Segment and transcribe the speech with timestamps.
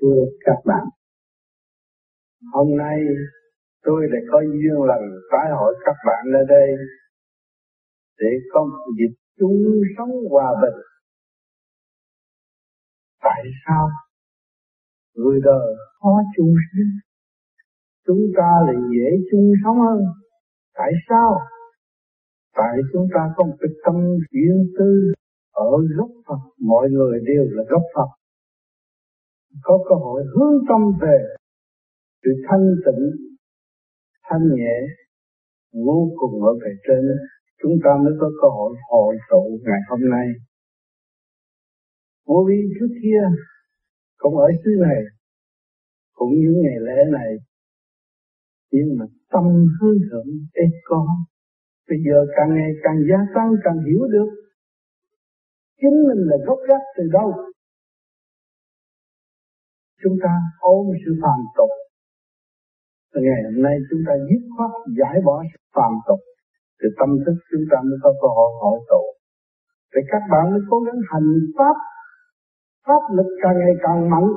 [0.00, 0.84] thưa các bạn.
[2.52, 2.98] Hôm nay
[3.82, 5.02] tôi lại có duyên lần
[5.32, 6.68] tái hội các bạn ở đây
[8.18, 9.64] để có một dịp chung
[9.98, 10.80] sống hòa bình.
[13.22, 13.88] Tại sao?
[15.14, 17.08] Người đời khó chung sống
[18.08, 20.00] chúng ta lại dễ chung sống hơn.
[20.74, 21.38] Tại sao?
[22.56, 23.94] Tại chúng ta có một cái tâm
[24.32, 25.12] duyên tư
[25.52, 26.42] ở gốc Phật.
[26.58, 28.17] Mọi người đều là gốc Phật
[29.62, 31.18] có cơ hội hướng tâm về
[32.22, 33.04] sự thanh tịnh,
[34.22, 34.78] thanh nhẹ,
[35.86, 37.02] vô cùng ở về trên.
[37.62, 40.26] Chúng ta mới có cơ hội hội tụ ngày hôm nay.
[42.26, 43.22] Vô vi trước kia
[44.18, 45.02] cũng ở xứ này,
[46.14, 47.30] cũng những ngày lễ này,
[48.72, 49.44] nhưng mà tâm
[49.80, 51.06] hướng thượng ít có.
[51.88, 54.30] Bây giờ càng ngày càng gia tăng, càng hiểu được
[55.80, 57.32] chính mình là gốc gác từ đâu
[60.08, 61.72] chúng ta ôm sự phàm tục.
[63.24, 66.20] Ngày hôm nay chúng ta dứt khoát giải bỏ sự phàm tục.
[66.78, 69.02] Thì tâm thức chúng ta mới có cơ hội hội tụ.
[69.92, 71.76] Thì các bạn mới cố gắng hành pháp.
[72.86, 74.30] Pháp lực càng ngày càng mạnh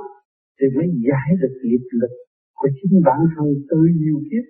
[0.58, 2.14] thì mới giải được nghiệp lực
[2.60, 4.46] của chính bản thân từ nhiều kiếp.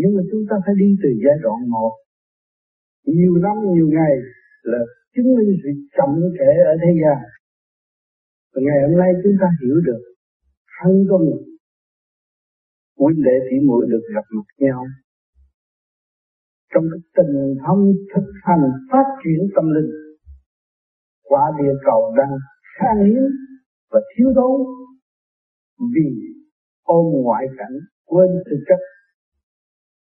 [0.00, 1.92] Nhưng mà chúng ta phải đi từ giai đoạn một.
[3.16, 4.14] Nhiều năm, nhiều ngày
[4.70, 4.78] là
[5.14, 7.18] chứng minh sự chậm trễ ở thế gian
[8.58, 10.02] và ngày hôm nay chúng ta hiểu được
[10.76, 11.24] thân công
[12.98, 14.80] huynh đệ tỷ muội được gặp mặt nhau.
[16.74, 17.34] Trong cái tình
[17.66, 17.82] thông
[18.14, 19.90] thực hành phát triển tâm linh,
[21.22, 22.32] quả địa cầu đang
[22.74, 23.24] khan hiếm
[23.90, 24.60] và thiếu thốn
[25.94, 26.08] vì
[26.82, 28.80] ôm ngoại cảnh quên thực chất.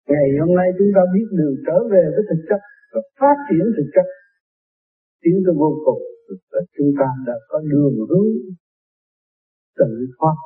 [0.08, 2.60] Ngày hôm nay chúng ta biết đường trở về với thực chất
[2.92, 4.06] và phát triển thực chất.
[5.22, 6.11] Tiến tới vô cùng
[6.50, 8.33] là chúng ta đã có đường hướng
[9.78, 10.36] tự thoát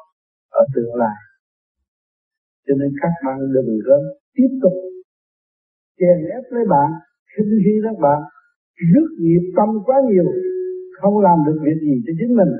[0.48, 1.18] ở tương lai.
[2.66, 3.96] Cho nên các bạn đừng có
[4.34, 4.76] tiếp tục
[5.98, 6.90] chèn ép lấy bạn,
[7.32, 8.20] khinh khi các bạn,
[8.90, 10.28] rước nghiệp tâm quá nhiều,
[11.00, 12.52] không làm được việc gì cho chính mình.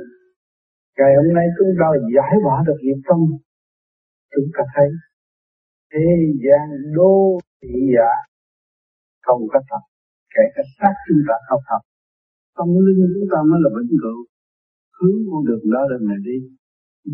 [0.98, 3.19] Ngày hôm nay chúng ta giải bỏ được nghiệp tâm,
[4.32, 4.88] chúng ta thấy
[5.93, 6.08] thế
[6.44, 6.66] gian
[6.97, 8.10] đô thị giả
[9.22, 9.82] không có thật,
[10.34, 11.82] kể cả xác chúng ta không thật
[12.56, 14.19] tâm linh chúng ta mới là vĩnh cửu
[14.99, 16.37] hướng con đường đó lên này đi.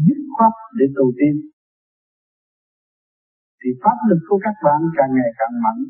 [0.04, 1.34] Dứt khoát để tu tiên.
[3.60, 5.80] Thì pháp lực của các bạn càng ngày càng mạnh.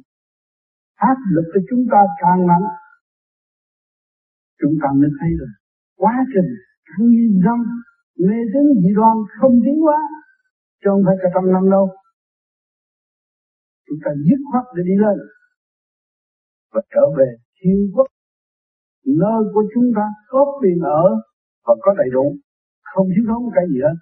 [1.00, 2.66] Pháp lực của chúng ta càng mạnh,
[4.60, 5.52] chúng ta mới thấy được
[6.02, 6.50] quá trình
[6.88, 7.58] thăng nhiên dâm
[8.26, 9.98] mê tín dị đoan không tiến quá
[10.80, 11.86] chứ không phải cả trăm năm đâu.
[13.86, 15.16] Chúng ta dứt khoát để đi lên
[16.72, 18.08] và trở về thiên quốc
[19.06, 21.04] nơi của chúng ta có tiền ở
[21.66, 22.36] và có đầy đủ.
[22.94, 23.96] Không thiếu thốn cái gì hết.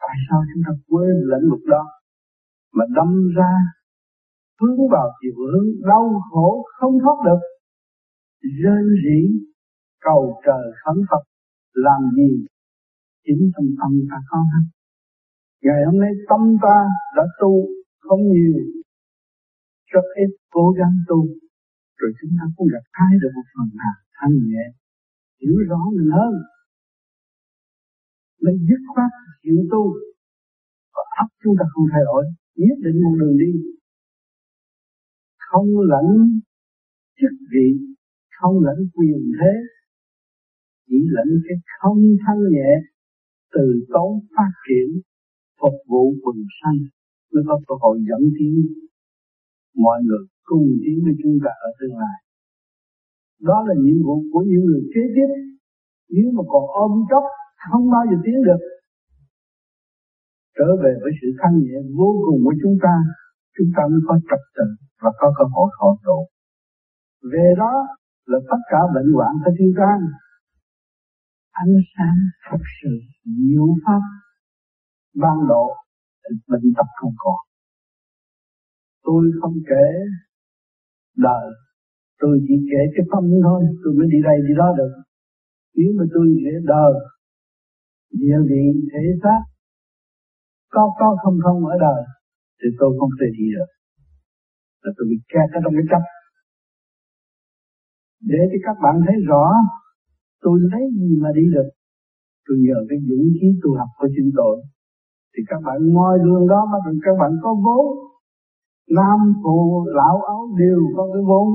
[0.00, 1.84] Tại sao chúng ta quên lĩnh vực đó?
[2.76, 3.52] Mà đâm ra
[4.60, 7.42] hướng vào chiều hướng đau khổ không thoát được.
[8.60, 9.20] Rên rỉ,
[10.00, 11.22] cầu trời khấn Phật,
[11.72, 12.46] làm gì?
[13.24, 14.64] Chính trong tâm ta có hết.
[15.62, 16.76] Ngày hôm nay tâm ta
[17.16, 17.66] đã tu
[18.00, 18.54] không nhiều,
[19.92, 21.26] rất ít cố gắng tu
[22.00, 24.66] rồi chúng ta cũng gặp hai được một phần nào thanh nhẹ.
[25.40, 26.34] Hiểu rõ mình hơn.
[28.42, 29.10] Mới dứt khoát
[29.42, 29.84] chịu tu.
[30.94, 32.24] Và ấp chúng ta không thay đổi.
[32.66, 33.52] Nhất định một đường đi.
[35.48, 36.12] Không lãnh
[37.18, 37.68] chức vị.
[38.38, 39.52] Không lãnh quyền thế.
[40.86, 42.70] Chỉ lãnh cái không thanh nhẹ.
[43.54, 44.88] Từ tốn phát triển.
[45.60, 46.78] Phục vụ quần sanh.
[47.32, 48.54] Mới có cơ hội dẫn tiến
[49.84, 52.18] mọi người cùng tiến với chúng ta ở tương lai.
[53.48, 55.30] Đó là nhiệm vụ của những người kế tiếp.
[56.14, 57.24] Nếu mà còn ôm chấp
[57.70, 58.62] không bao giờ tiến được.
[60.58, 62.94] Trở về với sự thanh nhẹ vô cùng của chúng ta
[63.56, 64.66] chúng ta mới có trật tự
[65.02, 66.18] và có cơ hội hội tụ.
[67.32, 67.74] Về đó
[68.30, 69.98] là tất cả bệnh hoạn phải tiêu tan.
[71.62, 72.92] Ánh sáng thật sự
[73.38, 74.02] diệu pháp,
[75.22, 75.64] ban độ
[76.48, 77.40] bệnh tật không còn
[79.06, 79.86] tôi không kể
[81.16, 81.46] đời.
[82.20, 83.60] Tôi chỉ kể cái tâm thôi.
[83.84, 84.92] Tôi mới đi đây đi đó được.
[85.76, 86.92] Nếu mà tôi kể đời,
[88.20, 88.62] địa vị
[88.92, 89.40] thể xác
[90.74, 92.02] có có không không ở đời,
[92.58, 93.70] thì tôi không thể đi được.
[94.82, 96.02] Là tôi bị kẹt ở trong cái chấp.
[98.30, 99.46] Để cho các bạn thấy rõ,
[100.44, 101.70] tôi lấy gì mà đi được.
[102.46, 104.56] Tôi nhờ cái dũng khí tu học của chính tôi.
[105.32, 107.84] Thì các bạn ngồi đường đó mà các bạn có vốn
[108.96, 111.48] nam phụ lão áo đều có cái vốn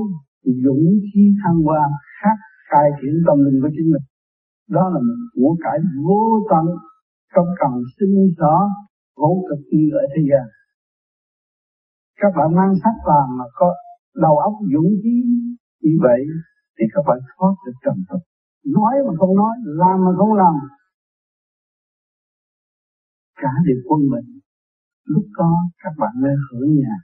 [0.64, 1.82] dũng khí thăng hoa
[2.22, 2.36] khác
[2.70, 4.06] cải thiện tâm linh của chính mình.
[4.68, 6.66] Đó là một của cải vô tận,
[7.34, 8.56] trong cần sinh rõ
[9.16, 10.46] vô cực gì ở thế gian.
[12.20, 13.74] Các bạn mang sách vàng mà có
[14.14, 15.16] đầu óc dũng khí
[15.82, 16.20] như vậy
[16.78, 18.22] thì các bạn thoát được trầm tục.
[18.76, 20.54] Nói mà không nói, làm mà không làm,
[23.42, 24.40] cả đều quân mình,
[25.04, 25.52] lúc đó
[25.82, 26.96] các bạn mới hưởng nhà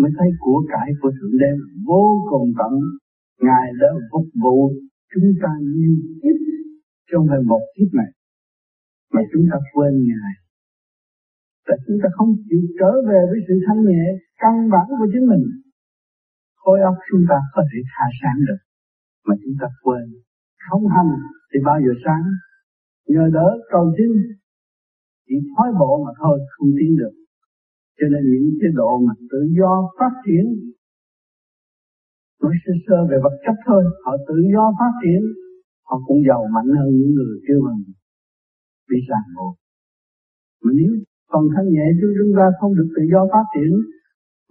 [0.00, 1.50] mới thấy của cải của thượng đế
[1.88, 2.74] vô cùng tận.
[3.46, 4.56] Ngài đã phục vụ
[5.12, 6.36] chúng ta nhiều kiếp
[7.10, 8.10] trong phải một kiếp này.
[9.12, 10.32] Mà chúng ta quên ngài.
[11.66, 14.04] Tại chúng ta không chịu trở về với sự thanh nhẹ,
[14.42, 15.44] căn bản của chính mình.
[16.62, 18.60] Khối óc chúng ta có thể thả sáng được,
[19.26, 20.04] mà chúng ta quên.
[20.68, 21.12] Không hành
[21.50, 22.24] thì bao giờ sáng.
[23.12, 24.10] Nhờ đỡ cầu xin,
[25.26, 27.14] chỉ thoái bộ mà thôi, không tiến được
[27.98, 30.44] cho nên những cái độ mà tự do phát triển
[32.44, 33.82] nói sơ sơ về vật chất thôi.
[34.04, 35.20] Họ tự do phát triển,
[35.88, 37.80] họ cũng giàu mạnh hơn những người chưa bằng
[38.90, 39.54] bị ràng buộc.
[40.62, 40.92] Mà nếu
[41.32, 43.72] còn thân nhẹ chứ chúng ta không được tự do phát triển,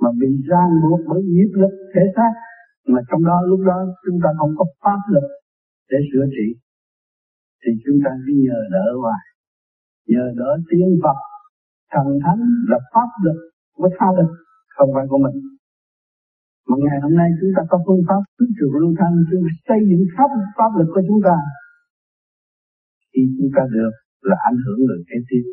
[0.01, 2.33] mà bị ràng buộc bởi nghiệp lực thể xác,
[2.91, 5.27] mà trong đó lúc đó chúng ta không có pháp lực
[5.91, 6.47] để sửa trị,
[7.61, 9.23] thì chúng ta cứ nhờ đỡ hoài.
[10.11, 11.17] Nhờ đỡ tiếng Phật
[11.93, 13.39] thần thánh là pháp lực
[13.79, 14.31] mới tha lực,
[14.75, 15.37] không phải của mình.
[16.67, 19.79] Mà ngày hôm nay chúng ta có phương pháp tứ trụ lưu thanh chúng xây
[19.89, 21.37] dựng pháp pháp lực của chúng ta,
[23.11, 23.93] thì chúng ta được
[24.29, 25.45] là ảnh hưởng người kế tiếp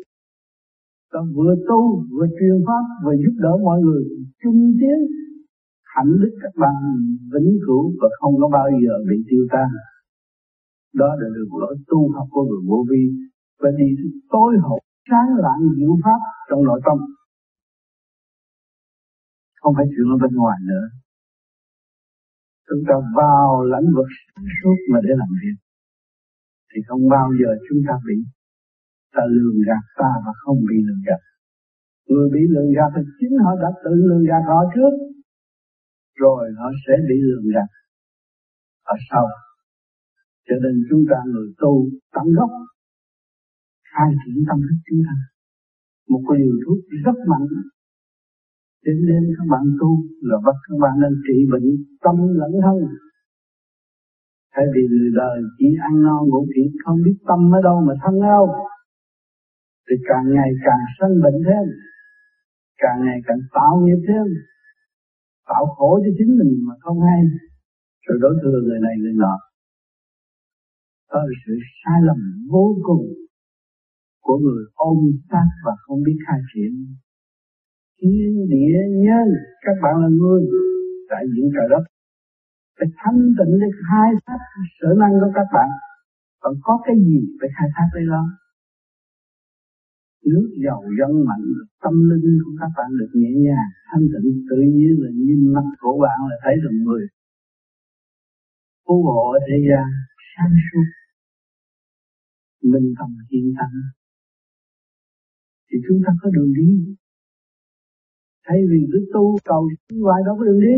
[1.13, 4.03] ta vừa tu, vừa truyền pháp, vừa giúp đỡ mọi người
[4.43, 4.99] chung tiến,
[5.93, 6.77] hạnh đức các bạn
[7.33, 9.69] vĩnh cửu và không có bao giờ bị tiêu tan.
[10.93, 13.03] Đó là đường lối tu học của người vô vi.
[13.61, 13.85] Và đi
[14.29, 14.79] tối hậu
[15.09, 16.19] sáng lạng diệu pháp
[16.49, 16.97] trong nội tâm.
[19.61, 20.85] Không phải chuyện ở bên ngoài nữa.
[22.67, 25.57] Chúng ta vào lãnh vực sáng suốt mà để làm việc.
[26.69, 28.17] Thì không bao giờ chúng ta bị
[29.15, 31.21] ta lường gạt ta và không bị lường gạt.
[32.09, 34.93] Người bị lường gạt thì chính họ đã tự lường gạt họ trước.
[36.15, 37.69] Rồi họ sẽ bị lường gạt.
[38.83, 39.25] Ở sau,
[40.47, 41.73] cho nên chúng ta người tu
[42.15, 42.51] tận gốc
[43.91, 45.15] khai triển tâm thức chúng ta
[46.11, 47.47] một liều thuốc rất mạnh.
[48.85, 49.91] Đến đêm các bạn tu
[50.29, 51.67] là bắt các bạn nên trị bệnh
[52.03, 52.77] tâm lẫn thân.
[54.53, 57.93] Thay vì người đời chỉ ăn no ngủ kỹ không biết tâm ở đâu mà
[58.03, 58.45] thân đâu
[59.85, 61.65] thì càng ngày càng sanh bệnh thêm.
[62.83, 64.27] Càng ngày càng tạo nghiệp thêm.
[65.49, 67.21] Tạo khổ cho chính mình mà không hay.
[68.05, 69.35] Rồi đối thừa người này người nọ.
[71.11, 72.19] Đó là sự sai lầm
[72.51, 73.03] vô cùng
[74.25, 74.97] của người ôm
[75.29, 76.73] sát và không biết khai triển.
[77.99, 79.27] Thiên địa nhân,
[79.65, 80.41] các bạn là người
[81.09, 81.83] đại diện trời đất.
[82.77, 84.41] Phải thanh tịnh để khai thác
[84.77, 85.69] sở năng của các bạn.
[86.43, 88.23] Còn có cái gì phải khai thác đây đó?
[90.31, 91.45] Nước giàu dân mạnh,
[91.83, 94.27] tâm linh của các bạn được nhẹ nhàng, thanh tịnh.
[94.49, 97.03] Tự nhiên là nhìn mắt của bạn là thấy được người
[98.85, 99.87] phú hộ ở thế gian
[100.31, 100.87] sáng suốt.
[102.71, 103.71] Minh tâm thiên tâm
[105.71, 106.71] thì chúng ta có đường đi.
[108.45, 109.61] Thay vì cứ tu cầu
[110.05, 110.77] hoài đâu có đường đi.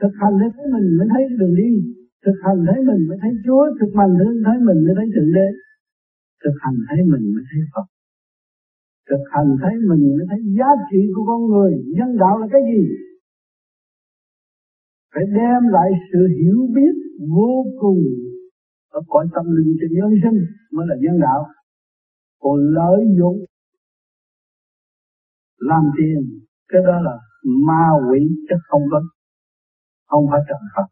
[0.00, 1.70] Thực hành lấy mình mới thấy đường đi.
[2.24, 3.62] Thực hành thấy mình mới thấy Chúa.
[3.80, 4.12] Thực hành
[4.46, 5.48] thấy mình mới thấy thượng đế.
[6.42, 7.86] Thực hành thấy mình mới thấy Phật.
[9.08, 11.72] Thực hành thấy mình mới thấy giá trị của con người.
[11.96, 12.82] Nhân đạo là cái gì?
[15.14, 16.94] Phải đem lại sự hiểu biết
[17.34, 18.00] vô cùng
[18.98, 20.38] ở cõi tâm linh trên nhân sinh
[20.72, 21.40] mới là nhân đạo.
[22.42, 23.38] Còn lợi dụng
[25.58, 26.18] làm tiền,
[26.68, 27.16] cái đó là
[27.66, 29.00] ma quỷ chứ không có,
[30.06, 30.88] không phải trần Phật.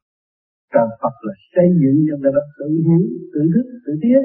[0.74, 4.22] Trần Phật là xây dựng cho người đó tự hiểu, tự thức, tự tiến.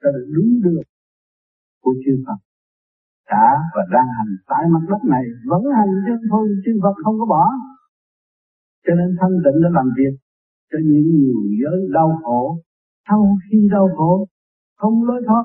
[0.00, 0.88] Ta được đúng đường
[1.82, 2.40] của chư Phật.
[3.30, 7.16] Đã và đang hành tại mặt đất này, vẫn hành chứ thôi, chư Phật không
[7.20, 7.44] có bỏ.
[8.86, 10.14] Cho nên thanh tịnh đã làm việc
[10.70, 12.58] cho những nhiều giới đau khổ.
[13.08, 14.26] Sau khi đau khổ,
[14.76, 15.44] không lối thoát,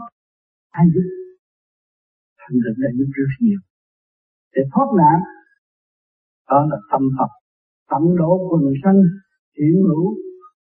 [0.72, 1.21] ai giúp?
[2.52, 3.62] Thanh tịnh đã giúp rất nhiều.
[4.56, 5.18] Để thoát nạn,
[6.50, 7.32] đó là tâm Phật.
[7.92, 9.00] Tận độ quần sanh
[9.58, 10.06] hiển hữu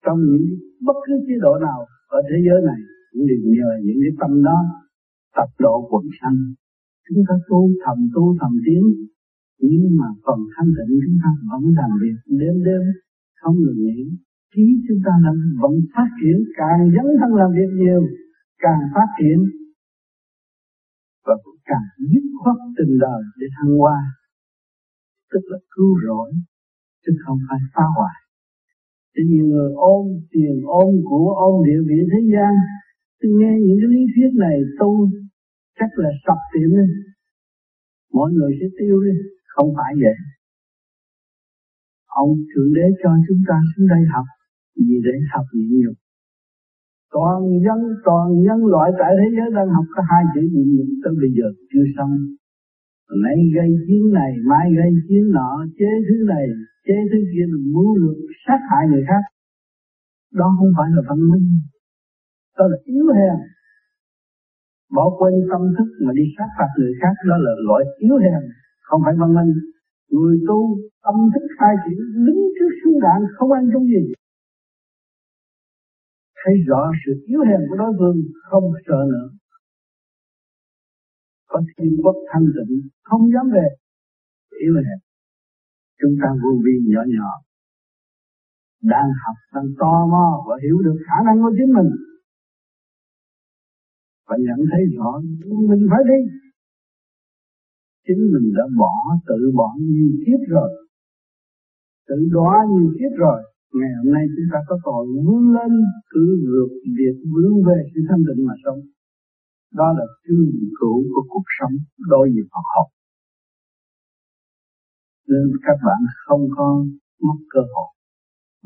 [0.05, 0.47] trong những
[0.87, 1.79] bất cứ chế độ nào
[2.19, 2.81] ở thế giới này,
[3.11, 4.59] cũng đều nhờ những cái tâm đó
[5.37, 6.39] tập độ quần sanh.
[7.07, 8.83] Chúng ta tu thầm tu thầm tiến,
[9.71, 12.83] nhưng mà phần thanh tịnh chúng ta vẫn làm việc đêm đêm,
[13.41, 14.01] không ngừng nghỉ.
[14.55, 18.03] Trí chúng ta là vẫn phát triển, càng dấn thân làm việc nhiều,
[18.65, 19.39] càng phát triển.
[21.27, 21.35] Và
[21.71, 23.99] càng dứt khoát từng đời để thăng hoa
[25.33, 26.31] tức là cứu rỗi
[27.07, 28.17] chứ không phải phá hoại
[29.13, 32.53] Thì nhiều người ôm tiền, ôm của, ôm địa vị thế gian.
[33.21, 34.91] Tôi nghe những cái lý thuyết này tu
[35.79, 36.87] chắc là sập tiệm đi.
[38.13, 39.15] Mọi người sẽ tiêu đi.
[39.55, 40.19] Không phải vậy.
[42.07, 44.27] Ông Thượng Đế cho chúng ta xuống đây học.
[44.77, 45.97] Vì để học nhịn nhục.
[47.15, 50.91] Toàn dân, toàn nhân loại tại thế giới đang học có hai chữ nhịn nhục
[51.03, 52.13] tới bây giờ chưa xong.
[53.25, 56.47] Nay gây chiến này, mai gây chiến nọ, chế thứ này,
[56.87, 59.23] chế thứ kia là mưu lược sát hại người khác.
[60.39, 61.49] Đó không phải là văn minh.
[62.59, 63.37] Đó là yếu hèn.
[64.97, 68.43] Bỏ quên tâm thức mà đi sát phạt người khác đó là loại yếu hèn,
[68.83, 69.53] không phải văn minh.
[70.13, 70.61] Người tu
[71.05, 71.97] tâm thức hai chữ
[72.27, 74.03] đứng trước súng đạn không ăn trong gì.
[76.47, 78.17] Thấy rõ sự yếu hèn của đối phương,
[78.51, 79.29] không sợ nữa.
[81.47, 83.67] Có thiên quốc thanh tịnh, không dám về.
[84.61, 84.99] Yếu hèn.
[86.01, 87.31] Chúng ta vô vi nhỏ nhỏ,
[88.93, 91.91] đang học đang to mò và hiểu được khả năng của chính mình
[94.29, 95.11] và nhận thấy rõ
[95.71, 96.21] mình phải đi
[98.07, 98.95] chính mình đã bỏ,
[99.29, 100.71] tự bỏ nhiều kiếp rồi
[102.09, 103.43] tự đọa nhiều kiếp rồi
[103.81, 105.73] ngày hôm nay chúng ta có tội vươn lên
[106.13, 108.81] cứ vượt việc vươn về sự thanh định mà sống.
[109.79, 111.75] Đó là trường cửu của cuộc sống
[112.13, 112.89] đối với Phật học.
[115.29, 116.85] Nên các bạn không có
[117.27, 117.91] mất cơ hội.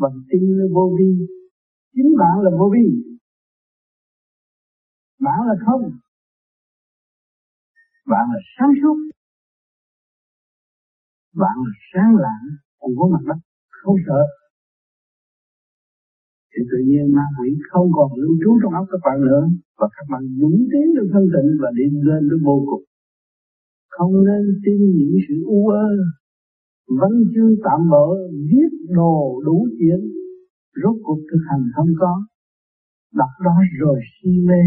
[0.02, 0.42] Bằng tin
[0.74, 1.10] vô vi.
[1.94, 2.86] Chính bạn là vô vi.
[5.26, 5.82] Bạn là không.
[8.06, 8.96] Bạn là sáng suốt.
[11.34, 12.46] Bạn là sáng lạng
[12.78, 13.40] cùng với mặt đất.
[13.82, 14.39] Không sợ
[16.52, 19.42] thì tự nhiên ma quỷ không còn lưu trú trong óc các bạn nữa,
[19.78, 22.84] và các bạn dũng tiến được thân tịnh và đi lên được vô cùng.
[23.96, 25.88] Không nên tin những sự u ơ.
[27.00, 28.06] Văn chương tạm bỡ,
[28.50, 30.00] viết đồ đủ chuyện,
[30.82, 32.12] rốt cuộc thực hành không có.
[33.20, 34.62] Đọc đó rồi si mê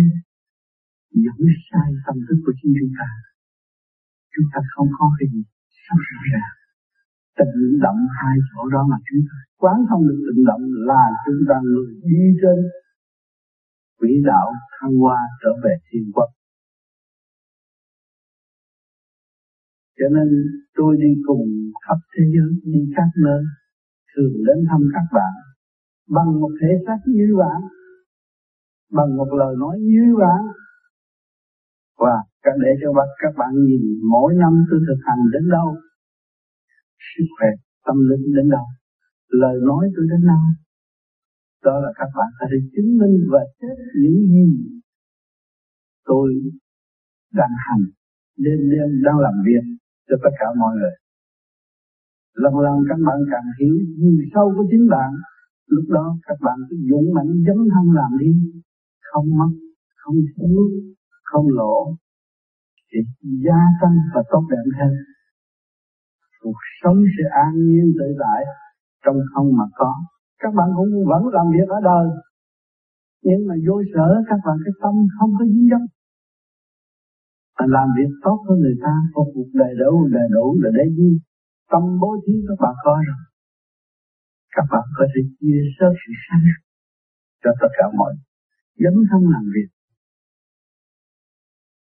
[1.24, 3.10] dẫn sai tâm thức của chính chúng ta.
[4.34, 6.63] Chúng ta không có hình gì sắp rõ ràng
[7.38, 11.42] tịnh động hai chỗ đó mà chúng ta quán không được tịnh động là chúng
[11.50, 12.58] ta người đi trên
[14.00, 16.30] quỹ đạo thăng hoa trở về thiên quốc.
[20.00, 20.28] Cho nên
[20.78, 21.48] tôi đi cùng
[21.88, 23.42] khắp thế giới, đi các nơi,
[24.12, 25.34] thường đến thăm các bạn.
[26.10, 27.62] Bằng một thể xác như bạn,
[28.92, 30.42] bằng một lời nói như bạn.
[31.98, 32.16] Và
[32.64, 32.90] để cho
[33.22, 35.76] các bạn nhìn mỗi năm tôi thực hành đến đâu
[37.12, 37.50] sức khỏe,
[37.86, 38.66] tâm linh đến đâu?
[39.42, 40.44] Lời nói tôi đến đâu
[41.68, 44.48] đó là các bạn phải chứng minh và chết những gì
[46.10, 46.28] tôi
[47.40, 47.84] đang hành
[48.38, 49.66] đêm đêm đang làm việc
[50.08, 50.96] cho tất cả mọi người.
[52.44, 55.12] Lần lần các bạn càng hiểu nhiều sâu của chính bạn,
[55.68, 58.32] lúc đó các bạn cứ dũng mãnh dấn thân làm đi.
[59.12, 59.52] Không mất,
[59.96, 60.62] không thiếu,
[61.24, 61.76] không lỗ
[62.90, 63.00] thì
[63.46, 64.94] gia tăng và tốt đẹp hơn
[66.44, 68.42] cuộc sống sẽ an nhiên tự tại
[69.04, 69.94] trong không mà có.
[70.42, 72.08] Các bạn cũng vẫn làm việc ở đời,
[73.28, 75.84] nhưng mà vô sở các bạn, cái tâm không có dính dấp.
[77.58, 80.86] Mà làm việc tốt hơn người ta phục vụ đầy đủ đầy đủ là để
[80.98, 81.12] gì
[81.72, 83.22] tâm bố thí các bạn có rồi.
[84.56, 86.46] Các bạn có thể chia sẻ sự sáng
[87.44, 88.14] cho tất cả mọi
[88.84, 89.70] dấn thân làm việc.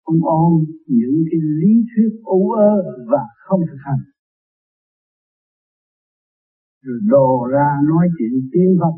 [0.05, 0.51] Không ôm
[0.87, 2.73] những cái lý thuyết u ơ
[3.11, 4.01] và không thực hành
[6.85, 8.95] rồi đồ ra nói chuyện tiên Phật.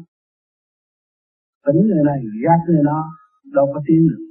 [1.66, 3.02] Tính người này gạt người đó,
[3.56, 4.24] đâu có tiến được.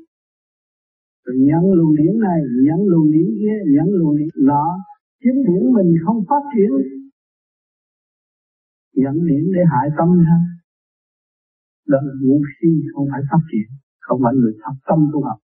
[1.25, 4.67] Rồi nhận luồng điển này nhận luồng điển kia nhận luồng điển nọ.
[5.23, 6.71] Chính điển mình không phát triển.
[9.03, 10.39] Nhận điển để hại tâm ha.
[11.87, 13.69] Đó là ngu si, không phải phát triển.
[14.01, 15.39] Không phải người thật tâm tu học.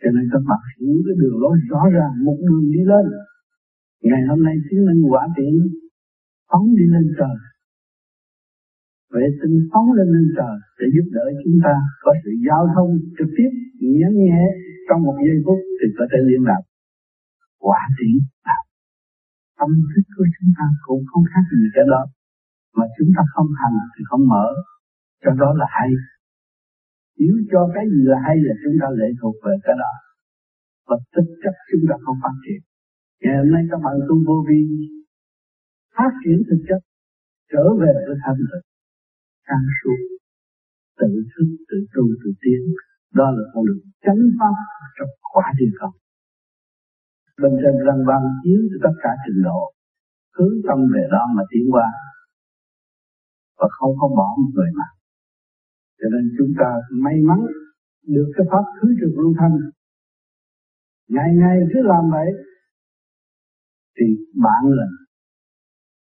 [0.00, 3.06] Cho nên các bạn hiểu cái đường lối rõ ràng, một đường đi lên
[4.02, 5.54] ngày hôm nay chứng minh quả tiện
[6.50, 7.36] phóng đi lên trời.
[9.12, 12.90] Vệ tinh phóng lên lên trời để giúp đỡ chúng ta có sự giao thông
[13.18, 13.50] trực tiếp
[13.80, 14.38] nhẹ nhẹ
[14.88, 16.62] trong một giây phút thì có thể liên lạc.
[17.58, 18.16] Quả tiện
[19.58, 22.02] tâm thức của chúng ta cũng không khác gì cái đó.
[22.76, 24.46] Mà chúng ta không hành thì không mở.
[25.22, 25.90] Cho đó là hay.
[27.18, 29.92] Nếu cho cái gì là hay là chúng ta lệ thuộc về cái đó.
[30.88, 32.60] Và tất chất chúng ta không phát triển
[33.22, 34.62] ngày hôm nay các bạn tu vô vi,
[35.96, 36.80] phát triển thực chất,
[37.52, 38.66] trở về với thanh tịnh,
[39.46, 40.00] sáng suốt,
[41.00, 42.62] tự thức, tự tu, tự tiến
[43.18, 44.56] đó là con đường chánh pháp
[44.96, 45.92] trong khoa địa cầu
[47.42, 49.60] bên trên răng băng chiếu cho tất cả trình độ
[50.36, 51.88] hướng tâm về đó mà tiến qua,
[53.58, 54.88] và không có bỏ một người mà.
[55.98, 56.70] Cho nên chúng ta
[57.04, 57.40] may mắn
[58.14, 59.56] được cái pháp thứ trực lưu thanh.
[61.08, 62.28] Ngày ngày cứ làm vậy
[63.96, 64.06] thì
[64.44, 64.88] bạn là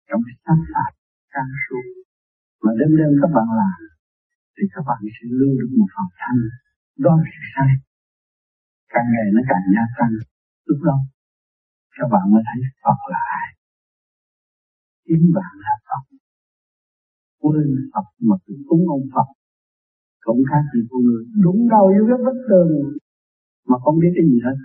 [0.08, 0.92] trong cái sát phạt
[1.34, 1.86] can suốt
[2.64, 3.80] mà đêm đêm các bạn làm,
[4.56, 6.42] thì các bạn sẽ lưu được một phần thanh
[7.04, 7.72] đó là sự sai.
[8.94, 10.14] Càng ngày nó càng gia tăng.
[10.68, 10.98] Lúc đó,
[11.98, 13.48] các bạn mới thấy Phật là ai.
[15.08, 16.04] Chính bạn là Phật.
[17.42, 19.28] Quên Phật mà cứ cúng ông Phật.
[20.26, 21.24] Cũng khác gì con người.
[21.46, 22.72] Đúng đầu vô cái bất tường.
[23.70, 24.58] Mà không biết cái gì hết.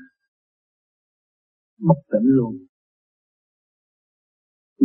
[1.88, 2.52] Bất tỉnh luôn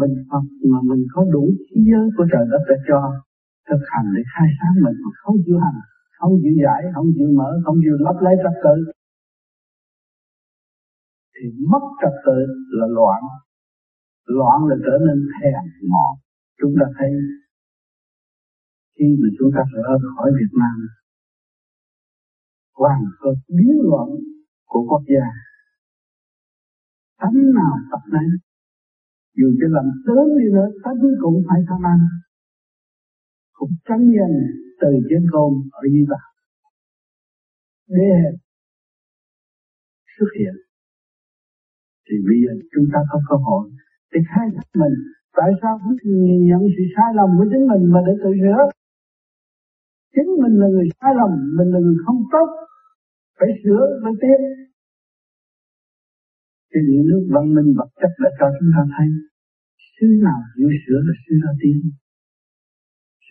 [0.01, 2.99] mình Phật mà mình có đủ trí giới của trời đất đã cho
[3.69, 4.97] thực hành để khai sáng mình.
[5.03, 5.79] Mà không chịu hành,
[6.19, 8.75] không chịu giải, không chịu mở, không chịu lấp lấy trật tự,
[11.33, 12.39] thì mất trật tự
[12.77, 13.21] là loạn.
[14.37, 16.11] Loạn là trở nên thèm mòn
[16.59, 17.11] chúng ta thấy
[18.95, 20.75] khi mà chúng ta rời khỏi Việt Nam
[22.79, 24.09] hoàn toàn biến loạn
[24.65, 25.27] của quốc gia.
[27.19, 28.27] Tánh nào tập nấy
[29.37, 31.99] dù cho làm tướng đi nữa tánh cũng phải tham ăn.
[33.57, 34.31] Cũng tránh nhân
[34.81, 36.21] từ trên không ở dưới ta.
[37.87, 38.13] Để
[40.15, 40.55] xuất hiện.
[42.05, 43.63] Thì bây giờ chúng ta có cơ hội
[44.11, 44.95] để khai thác mình.
[45.37, 48.59] Tại sao không nhìn nhận sự sai lầm của chính mình mà để tự sửa
[50.15, 52.47] chính mình là người sai lầm, mình là người không tốt.
[53.39, 54.39] Phải sửa phải tiếp
[56.75, 59.07] cái những nước văn minh vật chất đã cho chúng ta thấy.
[59.93, 61.77] Xứ nào chịu sửa là xứ đó tiến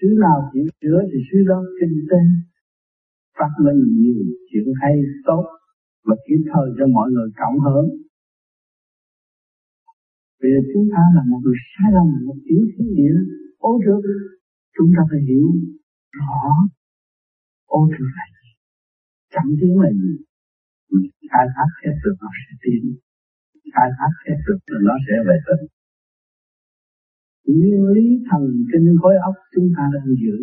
[0.04, 2.22] xứ nào chịu sửa thì xứ đó kinh tế
[3.38, 4.94] phát minh nhiều chuyện hay,
[5.26, 5.44] tốt
[6.06, 7.88] và kịp thời cho mọi người cộng hưởng.
[10.40, 13.16] Vì chúng ta là một người sai lầm, một tiểu thiên địa
[13.58, 14.00] ô trước
[14.76, 15.48] chúng ta phải hiểu
[16.18, 16.36] rõ
[17.66, 18.50] ô trước là gì
[19.35, 20.12] Chẳng tiếng là gì
[20.90, 22.83] mình khai thác hết được nó sẽ tiến
[23.74, 25.64] khai thác hết sức rồi nó sẽ về tỉnh
[27.54, 30.37] nguyên lý thần kinh khối óc chúng ta đang giữ.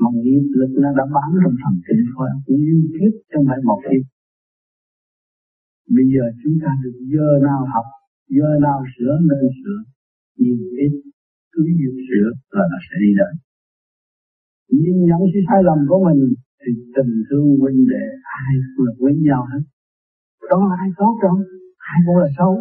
[0.00, 3.58] Mà nghiệp lực nó đã bám trong thần kinh khối óc, nguyên kiếp trong phải
[3.68, 4.04] một kiếp
[5.94, 7.86] bây giờ chúng ta được giờ nào học,
[8.36, 9.78] giờ nào sửa nên sửa,
[10.42, 10.92] nhiều ít,
[11.52, 12.26] cứ nhiều sửa
[12.56, 13.32] là nó sẽ đi đến.
[14.80, 16.20] Nhìn nhận sự sai lầm của mình
[16.60, 18.04] thì tình thương huynh đệ
[18.42, 19.62] ai cũng là quý nhau hết.
[20.50, 21.36] Đó là ai tốt đâu
[21.92, 22.52] ai cũng là xấu.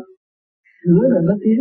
[0.79, 1.59] Sửa là nó tiến.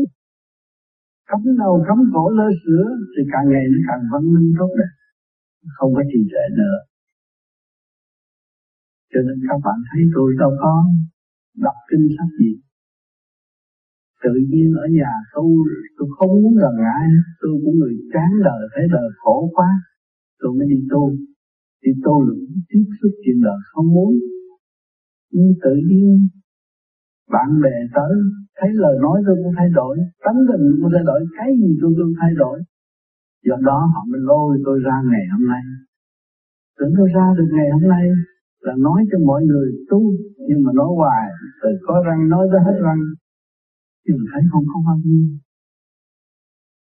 [1.30, 4.92] Cấm đầu cấm cổ lơ sửa, thì càng ngày nó càng văn minh tốt đẹp.
[5.76, 6.76] Không có trì trệ nữa.
[9.10, 10.72] Cho nên các bạn thấy tôi đâu có
[11.66, 12.52] đọc kinh sách gì.
[14.24, 15.46] Tự nhiên ở nhà tu
[15.96, 17.06] tôi không muốn gần ai
[17.40, 19.70] tôi cũng người chán đời thấy đời khổ quá.
[20.40, 21.04] Tôi mới đi tu.
[21.82, 22.34] Đi tu là
[22.68, 24.12] tiếp xúc chuyện đời, không muốn.
[25.32, 26.28] Nhưng tự nhiên
[27.32, 28.12] bạn bè tới,
[28.58, 31.92] thấy lời nói tôi cũng thay đổi, tấm tình cũng thay đổi, cái gì tôi
[31.98, 32.56] cũng thay đổi.
[33.46, 35.62] Do đó họ mới lôi tôi ra ngày hôm nay.
[36.78, 38.04] Tưởng tôi ra được ngày hôm nay
[38.60, 40.00] là nói cho mọi người tu,
[40.48, 41.26] nhưng mà nói hoài,
[41.62, 43.02] từ có răng nói tới hết răng.
[44.06, 45.26] Nhưng thấy không không bao nhiêu.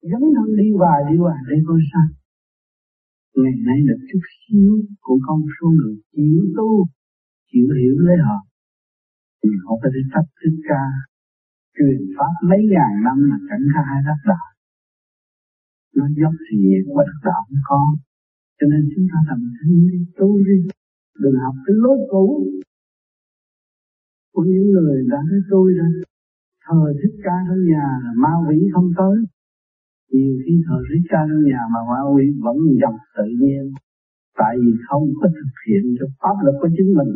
[0.01, 2.07] Dấn thân đi hoài đi hoài đây coi sao.
[3.35, 6.85] Ngày nay được chút xíu cũng không số người chịu tu,
[7.51, 8.46] chịu hiểu lấy họ
[9.39, 10.83] thì họ phải đi thách thức ca,
[11.75, 14.47] truyền pháp mấy ngàn năm là chẳng ra hai đắc đạo.
[15.97, 17.81] Nó dốc thì nhiệt và đắc đạo mới có
[18.59, 20.57] cho nên chúng ta thành thân đi tu đi
[21.21, 22.25] đừng học cái lối cũ.
[24.33, 25.87] Của những người đã nói tôi ra
[26.65, 29.17] thờ thích ca trong nhà là ma quỷ không tới.
[30.11, 33.63] Nhiều khi thờ thích ca trong nhà mà ma quỷ vẫn dập tự nhiên.
[34.37, 37.11] Tại vì không có thực hiện được pháp lực của chính mình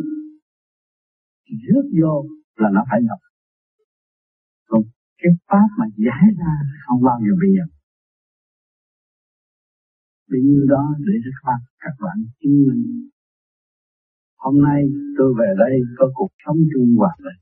[1.64, 2.14] rước vô
[2.56, 3.20] là nó phải nhập
[4.68, 4.82] còn
[5.20, 6.52] cái pháp mà giải ra
[6.86, 7.70] không bao giờ bị nhập
[10.32, 12.84] Vì như đó để cho các bạn, các bạn chứng minh.
[14.44, 14.80] Hôm nay
[15.16, 17.40] tôi về đây có cuộc sống chung hòa bình.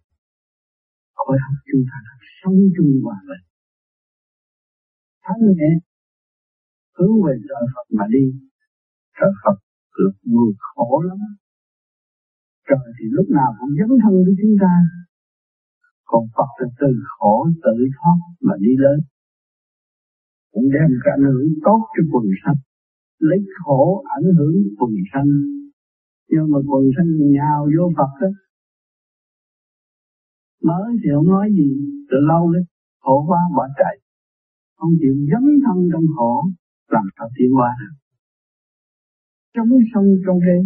[1.14, 3.44] Khối học chúng ta là sống chung hòa bình.
[5.24, 5.72] Thanh nhẹ
[6.96, 8.24] hướng về trời Phật mà đi.
[9.18, 9.56] Trời Phật
[9.98, 11.18] được người khổ lắm
[12.70, 14.74] trời thì lúc nào cũng dấn thân với chúng ta.
[16.10, 18.98] Còn Phật là từ khổ tự thoát mà đi lên
[20.52, 22.60] cũng đem cả ảnh hưởng tốt cho quần sanh,
[23.18, 25.30] lấy khổ ảnh hưởng quần sanh.
[26.30, 28.30] Nhưng mà quần sanh nhào vô Phật đó
[30.62, 31.68] mới thì không nói gì
[32.10, 32.64] từ lâu đấy
[33.00, 33.96] khổ quá bỏ chạy.
[34.76, 36.44] Không chịu dấn thân trong khổ,
[36.88, 37.94] làm sao tiến hóa được?
[39.54, 40.60] Chống sông trong đây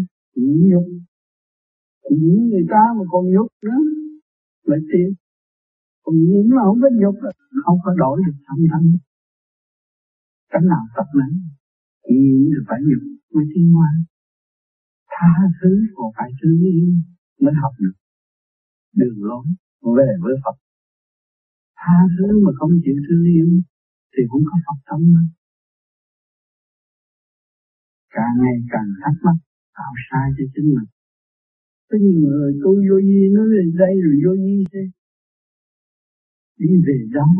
[0.70, 0.86] nhục
[2.10, 3.80] những người ta mà còn nhục nữa
[4.66, 5.00] vậy thì
[6.02, 7.16] còn những mà không có nhục
[7.64, 8.86] không có đổi được thâm thanh
[10.50, 11.32] cái nào tập nấy
[12.10, 13.90] Nhìn thì phải nhục mới tiến hóa.
[15.12, 16.88] Tha thứ còn phải thương yêu
[17.40, 17.96] mới học được.
[18.98, 19.46] Đường lối
[19.96, 20.56] về với Phật.
[21.80, 23.48] Tha thứ mà không chịu thương yêu
[24.12, 25.26] thì cũng có Phật tâm đâu
[28.16, 29.36] càng ngày càng thắc mắc
[29.76, 30.90] tạo sai cho chính mình
[31.94, 34.84] có nhiều người tu vô vi nó lên đây rồi vô vi thế
[36.58, 37.32] đi về đâu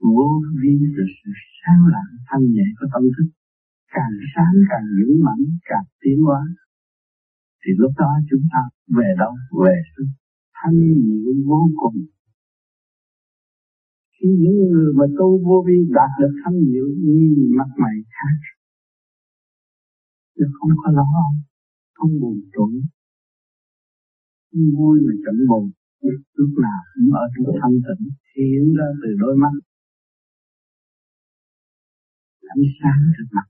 [0.00, 0.28] vô
[0.62, 3.28] vi là sự sáng lặng thanh nhẹ của tâm thức
[3.94, 6.42] càng sáng càng vững mạnh càng tiến hóa
[7.60, 8.62] thì lúc đó chúng ta
[8.96, 10.02] về đâu về sự
[10.58, 11.98] thanh nhẹ vô cùng
[14.14, 18.38] khi những người mà tu vô vi đạt được thanh nhẹ nhìn mặt mày khác
[20.36, 21.06] chứ không có lo
[21.94, 22.74] không buồn tủi
[24.76, 25.64] vui mà chẳng buồn
[26.38, 28.04] lúc nào cũng ở trong thanh tịnh,
[28.36, 29.54] hiện ra từ đôi mắt.
[32.54, 33.46] Ánh sáng trước mặt.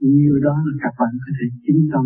[0.00, 2.04] Nhiều đó là các bạn có thể chính tâm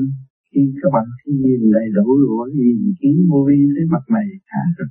[0.48, 1.06] khi các bạn
[1.42, 4.88] nhìn đầy đủ rồi nhìn kiến vô vi thấy mặt mày khá rồi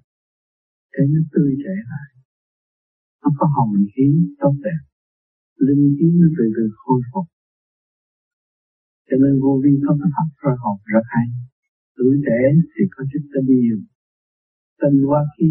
[0.93, 2.10] thấy nó tươi trẻ lại.
[3.21, 4.08] Nó có hồng khí,
[4.39, 4.82] tốt đẹp.
[5.65, 7.25] Linh khí nó từ từ khôi phục.
[9.08, 11.25] Cho nên vô vi có cái pháp soi hồn rất hay
[12.00, 12.42] tuổi trẻ
[12.74, 13.80] thì có chút tinh nhiều
[14.82, 15.50] tinh quá khí.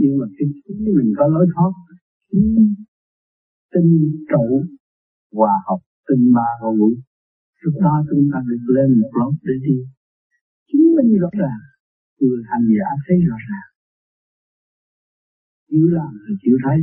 [0.00, 1.72] Nhưng mà cái khí mình có lối thoát,
[2.28, 2.42] khí
[3.72, 3.90] tinh
[4.30, 4.46] trụ,
[5.36, 6.90] hòa hợp, tinh ba và ngũ.
[7.62, 9.76] Lúc đó chúng ta được lên một lớp để đi.
[10.68, 11.62] Chứng minh rõ ràng,
[12.20, 13.68] người hành giả thấy rõ ràng.
[15.70, 16.78] Chịu làm thì chịu thấy.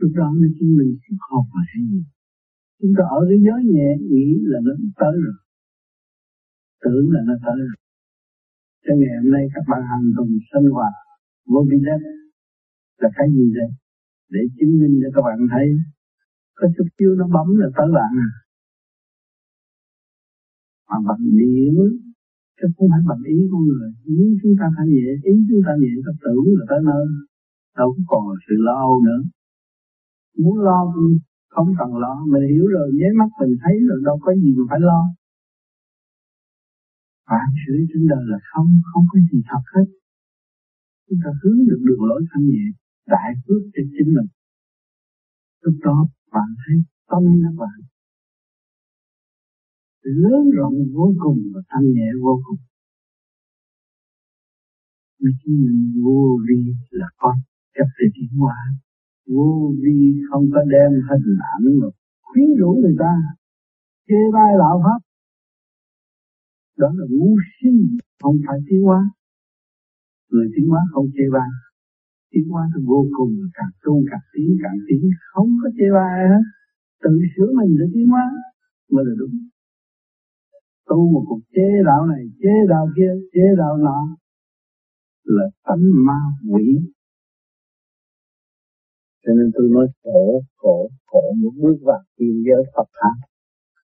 [0.00, 2.02] Lúc đó mới chứng minh sự không phải hay gì
[2.80, 5.38] chúng ta ở cái giới nhẹ, nghĩ là nó tới rồi
[6.84, 7.78] tưởng là nó tới rồi.
[8.84, 10.94] Cho ngày hôm nay các bạn hành cùng sinh hoạt
[11.50, 12.00] vô vi đất
[13.02, 13.70] là cái gì đây?
[14.32, 15.66] Để chứng minh cho các bạn thấy,
[16.58, 18.30] có chút chiêu nó bấm là tới bạn à.
[20.88, 21.74] Mà bằng điểm
[22.58, 23.90] chứ không phải bằng ý con người.
[24.06, 27.04] Nếu chúng ta thanh nhẹ, ý chúng ta nhẹ, ta tưởng là tới nơi.
[27.78, 29.20] Đâu có còn sự lo âu nữa.
[30.42, 30.78] Muốn lo
[31.54, 34.64] không cần lo, mình hiểu rồi, nháy mắt mình thấy rồi đâu có gì mà
[34.70, 35.00] phải lo.
[37.30, 39.86] Vạn sự trên đời là không, không có gì thật hết.
[41.06, 42.64] Chúng ta hướng được đường lối thanh nhẹ,
[43.06, 44.30] đại phước cho chính mình.
[45.62, 46.76] Lúc đó bạn thấy
[47.10, 47.78] tâm các bạn
[50.02, 52.60] lớn rộng vô cùng và thanh nhẹ vô cùng.
[55.20, 57.36] Vì chính mình vô vi là con
[57.74, 58.56] chấp để tiến hóa.
[59.26, 59.98] Vô vi
[60.30, 61.88] không có đem hình ảnh mà
[62.22, 63.12] khuyến rũ người ta,
[64.08, 65.09] chê bai đạo pháp
[66.78, 67.70] đó là ngu si
[68.22, 69.00] không phải tiến hóa.
[70.30, 71.46] Người tiến hóa không chê ba,
[72.30, 76.08] tiến hóa là vô cùng càng tu càng tiến càng tiến không có chê ba
[76.30, 76.44] hết.
[77.02, 78.24] Tự sửa mình để tiến hóa
[78.92, 79.36] mới là đúng.
[80.88, 84.00] Tu một cuộc chế đạo này chế đạo kia chế đạo nọ
[85.24, 86.66] là tánh ma quỷ.
[89.22, 93.16] Cho nên tôi nói khổ khổ khổ muốn bước vào tiên giới Phật pháp.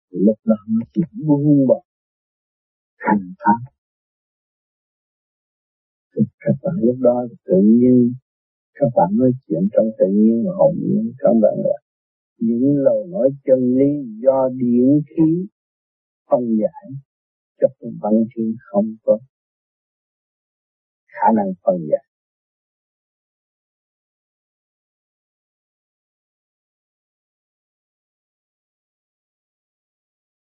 [0.09, 1.81] Lúc đó nó chỉ buông bỏ
[3.03, 3.73] thành pháp
[6.39, 8.13] các bạn lúc đó tự nhiên,
[8.73, 11.77] các bạn nói chuyện trong tự nhiên và hồn nhiên, các bạn là
[12.37, 13.91] những lời nói chân lý
[14.23, 15.47] do điển khí
[16.25, 16.91] không giải
[17.61, 17.67] cho
[18.01, 19.19] văn thiên không có
[21.07, 22.05] khả năng phân giải.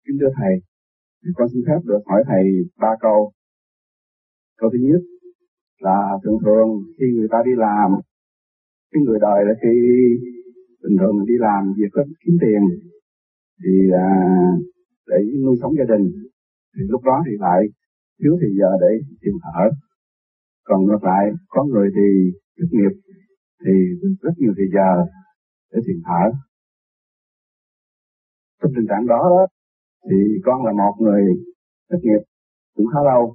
[0.06, 0.75] Kính thưa thầy
[1.36, 2.44] con xin phép được hỏi thầy
[2.80, 3.32] ba câu.
[4.58, 5.02] Câu thứ nhất
[5.80, 7.92] là thường thường khi người ta đi làm,
[8.92, 9.74] cái người đời là khi
[10.84, 12.62] bình thường mình đi làm việc có kiếm tiền
[13.64, 14.10] thì à,
[15.08, 16.06] để nuôi sống gia đình
[16.76, 17.62] thì lúc đó thì lại
[18.24, 19.70] thiếu thì giờ để tìm ở
[20.64, 22.08] còn ngược lại có người thì
[22.58, 22.94] thất nghiệp
[23.66, 23.72] thì
[24.22, 25.06] rất nhiều thì giờ
[25.72, 26.24] để tìm ở
[28.62, 29.48] trong tình trạng đó, đó
[30.10, 31.24] thì con là một người
[31.90, 32.22] thất nghiệp
[32.76, 33.34] cũng khá lâu.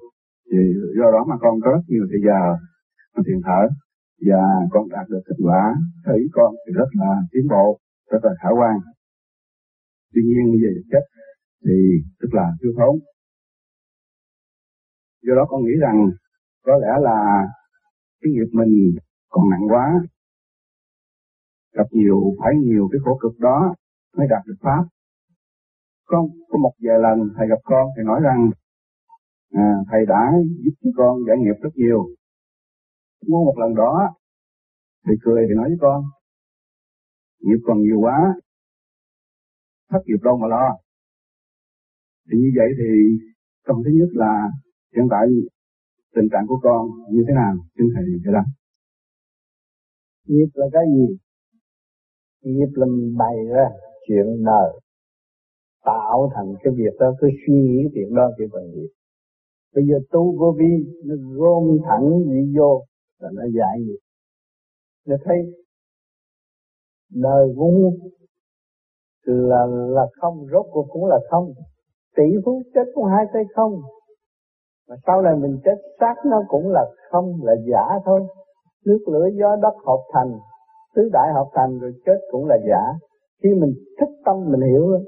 [0.50, 0.58] Thì
[0.98, 2.42] do đó mà con có rất nhiều thời giờ
[3.14, 3.62] mà thiền thở.
[4.28, 7.78] Và con đạt được kết quả thấy con thì rất là tiến bộ,
[8.10, 8.76] rất là khả quan.
[10.12, 11.04] Tuy nhiên về chất
[11.64, 11.76] thì
[12.20, 12.94] tức là thiếu thốn.
[15.22, 16.10] Do đó con nghĩ rằng
[16.64, 17.46] có lẽ là
[18.20, 18.94] cái nghiệp mình
[19.28, 19.86] còn nặng quá.
[21.72, 23.74] Gặp nhiều, phải nhiều cái khổ cực đó
[24.16, 24.84] mới đạt được pháp
[26.10, 28.50] con có một vài lần thầy gặp con thầy nói rằng
[29.52, 30.22] à, thầy đã
[30.64, 32.02] giúp cho con giải nghiệp rất nhiều.
[33.28, 33.92] Muốn một lần đó
[35.04, 36.04] thầy cười thì nói với con
[37.40, 38.18] nghiệp còn nhiều quá
[39.90, 40.76] thất nghiệp đâu mà lo.
[42.26, 42.90] Thì như vậy thì
[43.66, 44.48] con thứ nhất là
[44.96, 45.26] hiện tại
[46.14, 48.44] tình trạng của con như thế nào xin thầy cho đáp.
[50.26, 51.16] Nghiệp là cái gì?
[52.42, 53.68] Nghiệp là mình bày ra
[54.06, 54.80] chuyện đời
[55.84, 58.88] tạo thành cái việc đó cứ suy nghĩ chuyện đó thì bằng nghiệp
[59.74, 60.72] bây giờ tu vô vi,
[61.04, 62.82] nó gom thẳng gì vô
[63.18, 63.98] là nó giải nghiệp.
[65.06, 65.36] Nó thấy,
[67.14, 67.74] đời vốn
[69.26, 71.52] là là không, rốt cuộc cũng là không.
[72.16, 73.72] Tỷ phú chết cũng hai tay không.
[74.88, 78.20] Mà sau này mình chết xác nó cũng là không, là giả thôi.
[78.86, 80.38] Nước lửa gió đất hợp thành,
[80.94, 82.98] tứ đại hợp thành rồi chết cũng là giả.
[83.42, 84.98] Khi mình thích tâm mình hiểu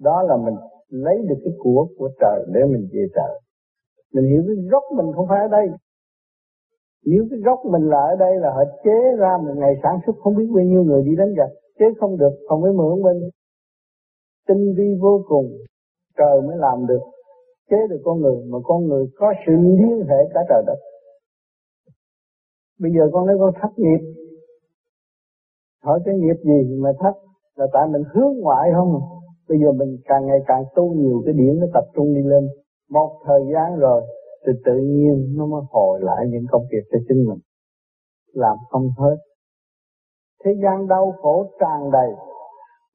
[0.00, 0.54] đó là mình
[0.88, 3.40] lấy được cái của của trời để mình về trời.
[4.14, 5.68] Mình hiểu cái gốc mình không phải ở đây.
[7.04, 10.16] Nếu cái gốc mình là ở đây là họ chế ra một ngày sản xuất
[10.22, 13.30] không biết bao nhiêu người đi đánh giặc chế không được, không phải mượn bên
[14.48, 15.46] tinh vi vô cùng,
[16.16, 17.00] trời mới làm được.
[17.70, 20.78] Chế được con người, mà con người có sự liên hệ cả trời đất.
[22.80, 24.14] Bây giờ con nói con thất nghiệp.
[25.82, 27.12] Hỏi cái nghiệp gì mà thất?
[27.56, 29.00] Là tại mình hướng ngoại không?
[29.48, 32.48] Bây giờ mình càng ngày càng tu nhiều, cái điển nó tập trung đi lên.
[32.90, 34.02] Một thời gian rồi,
[34.46, 37.38] thì tự nhiên nó mới hồi lại những công việc cho chính mình.
[38.32, 39.16] Làm không hết.
[40.44, 42.10] Thế gian đau khổ tràn đầy.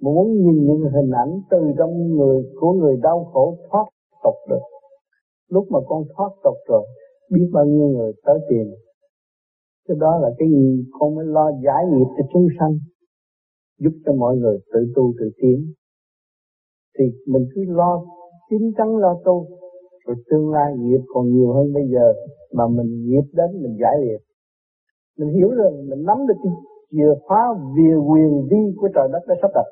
[0.01, 3.85] Muốn nhìn những hình ảnh từ trong người, của người đau khổ thoát
[4.23, 4.63] tục được.
[5.49, 6.87] Lúc mà con thoát tục rồi,
[7.31, 8.67] biết bao nhiêu người tới tìm.
[9.87, 10.85] Cái đó là cái gì?
[10.99, 12.77] Con mới lo giải nghiệp cho chúng sanh,
[13.79, 15.73] giúp cho mọi người tự tu tự tiến
[16.99, 18.01] thì mình cứ lo
[18.49, 19.47] chín chắn lo tu.
[20.05, 22.13] Rồi tương lai nghiệp còn nhiều hơn bây giờ
[22.53, 24.21] mà mình nghiệp đến mình giải liệt
[25.17, 26.53] mình hiểu rằng mình nắm được cái
[26.91, 29.65] chìa khóa về quyền vi của trời đất đã sắp đặt.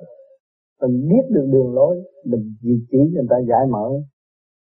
[0.82, 3.90] Mình biết được đường lối mình vị trí, người ta giải mở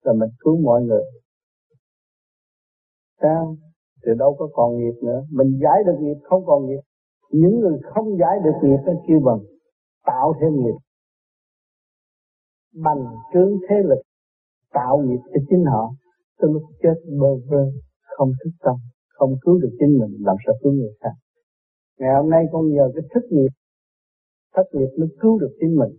[0.04, 1.02] rồi mình cứu mọi người.
[3.20, 3.56] Sao
[4.06, 5.22] thì đâu có còn nghiệp nữa?
[5.32, 6.80] Mình giải được nghiệp không còn nghiệp.
[7.32, 9.38] Những người không giải được nghiệp nó kêu bằng
[10.06, 10.78] tạo thêm nghiệp
[12.74, 13.04] bành
[13.34, 14.02] trướng thế lực,
[14.72, 15.94] tạo nghiệp cho chính họ.
[16.38, 17.64] Tới lúc chết, bơ vơ,
[18.02, 18.74] không thức tâm,
[19.08, 21.12] không cứu được chính mình, làm sao cứu người khác.
[21.98, 23.48] Ngày hôm nay con nhờ cái thức nghiệp,
[24.54, 25.92] thất nghiệp mới cứu được chính mình.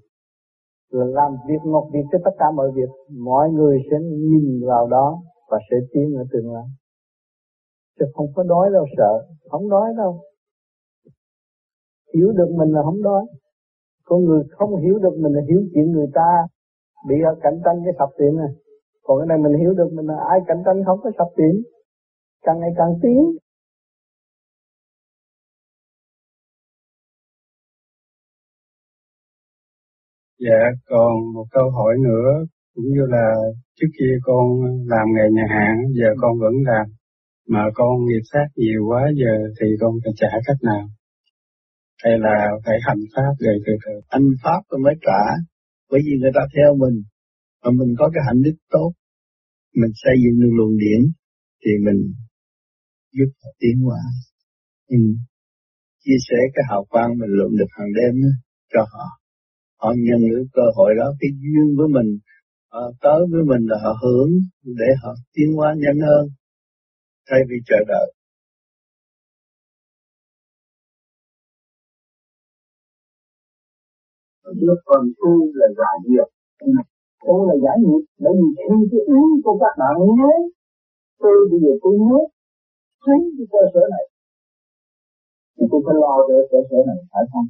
[0.91, 4.87] Là làm việc một việc cho tất cả mọi việc, mọi người sẽ nhìn vào
[4.87, 6.65] đó và sẽ tiến ở tương lai.
[7.99, 10.21] Chứ không có đói đâu, sợ, không đói đâu.
[12.15, 13.25] Hiểu được mình là không đói.
[14.03, 16.47] Con người không hiểu được mình là hiểu chuyện người ta
[17.07, 18.53] bị ở cạnh tranh cái sập tiệm này
[19.03, 21.55] còn cái này mình hiểu được mình là ai cạnh tranh không có sập tiệm
[22.45, 23.21] càng ngày càng tiến
[30.45, 33.25] Dạ, còn một câu hỏi nữa, cũng như là
[33.75, 34.45] trước kia con
[34.87, 36.85] làm nghề nhà hàng, giờ con vẫn làm,
[37.47, 40.87] mà con nghiệp sát nhiều quá giờ thì con phải trả cách nào?
[42.03, 43.91] Hay là phải hành pháp rồi từ từ?
[44.09, 45.21] Hành pháp rồi mới trả,
[45.89, 46.95] bởi vì người ta theo mình,
[47.63, 48.91] mà mình có cái hạnh đức tốt,
[49.75, 51.01] mình xây dựng được luồng điển,
[51.61, 51.99] thì mình
[53.17, 54.01] giúp họ tiến hóa.
[54.89, 55.17] mình
[56.03, 58.13] Chia sẻ cái hào quang mình lượm được hàng đêm
[58.73, 59.05] cho họ.
[59.81, 62.19] Họ nhận được cơ hội đó cái duyên với mình
[62.71, 64.31] họ tới với mình là họ hưởng
[64.63, 66.29] để họ tiến hóa nhanh hơn.
[67.29, 68.13] Thay vì chờ đợi.
[74.61, 76.27] Đứa con tu là giải nghiệp.
[77.25, 78.03] Tu là giải nghiệp.
[78.23, 80.33] Bởi vì khi cái ý của các bạn nhớ
[81.21, 82.19] Tôi bây giờ tôi nhớ
[83.03, 84.05] chính cái cơ sở này.
[85.55, 87.47] Thì tôi phải lo về cơ sở này, phải không?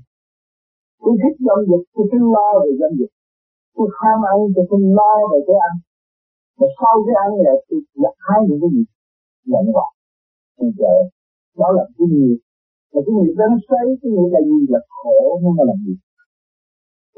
[1.01, 3.11] Tôi thích dâm dục tôi phải lo về dâm dục
[3.75, 5.75] tôi ham ăn, tôi phải lo về cái ăn.
[6.59, 8.83] Mà sau cái ăn là tôi gặt hái những cái gì?
[9.51, 9.89] Nhận vào
[10.57, 10.93] thì giờ,
[11.59, 12.39] đó là cái nghiệp.
[12.91, 14.59] Mà cái nghiệp đó nó xoay, cái nghiệp là gì?
[14.73, 15.93] Là khổ, không là gì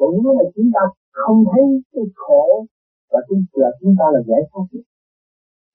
[0.02, 0.82] còn nếu mà chúng ta
[1.24, 2.46] không thấy cái khổ
[3.12, 4.86] và chúng là chúng ta là giải thoát được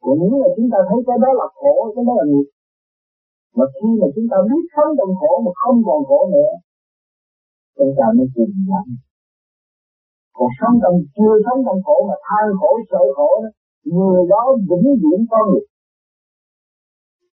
[0.03, 2.49] còn nếu mà chúng ta thấy cái đó là khổ, cái đó là nghiệp
[3.57, 6.53] mà khi mà chúng ta biết sống trong khổ mà không còn khổ nữa,
[7.77, 8.87] chúng ta mới tìm nhận
[10.37, 13.51] còn sống trong, chưa sống trong khổ mà than khổ, sợ khổ đó,
[13.97, 15.67] người đó vĩnh viễn có nghiệp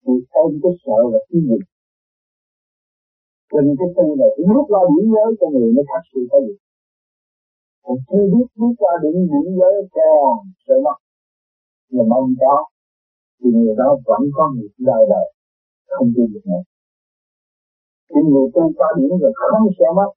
[0.02, 1.58] thì ôm cái sợ là cái gì?
[3.50, 6.38] Trình cái tư này cũng rút ra điểm giới cho người mới thật sự có
[6.44, 6.58] nghiệp
[7.88, 10.98] còn chưa biết bước qua định điểm giới còn sợ mất.
[11.94, 12.56] là mong đó
[13.38, 15.26] thì người đó vẫn có nghiệp đời đời
[15.86, 16.62] không đi được nữa.
[18.08, 20.10] Thì người tu qua điểm rồi không sợ mất.